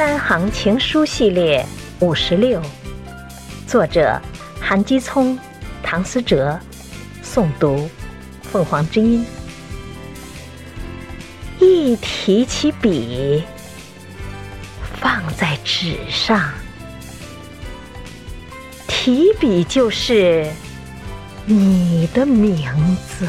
[0.00, 1.62] 三行情书系列
[1.98, 2.62] 五十六，
[3.66, 4.18] 作者
[4.58, 5.38] 韩基聪、
[5.82, 6.58] 唐思哲，
[7.22, 7.86] 诵读
[8.42, 9.22] 凤凰之音。
[11.58, 13.44] 一提起笔，
[14.98, 16.50] 放在纸上，
[18.88, 20.50] 提笔就是
[21.44, 23.28] 你的名字。